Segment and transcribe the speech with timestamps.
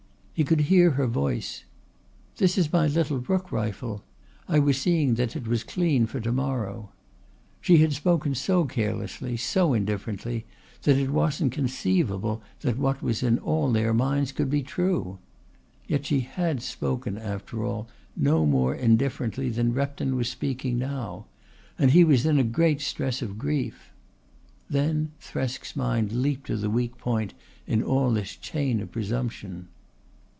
[0.33, 1.65] He could hear her voice:
[2.37, 4.03] "This is my little rook rifle.
[4.47, 6.89] I was seeing that it was clean for to morrow."
[7.59, 10.45] She had spoken so carelessly, so indifferently
[10.81, 15.19] that it wasn't conceivable that what was in all their minds could be true.
[15.85, 17.87] Yet she had spoken, after all,
[18.17, 21.27] no more indifferently than Repton was speaking now;
[21.77, 23.91] and he was in a great stress of grief.
[24.67, 27.35] Then Thresk's mind leaped to the weak point
[27.67, 29.67] in all this chain of presumption.